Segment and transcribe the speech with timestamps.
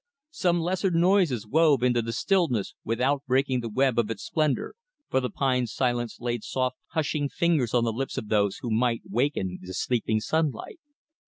[0.31, 4.73] Some lesser noises wove into the stillness without breaking the web of its splendor,
[5.11, 9.03] for the pine silence laid soft, hushing fingers on the lips of those who might
[9.07, 10.79] waken the sleeping sunlight.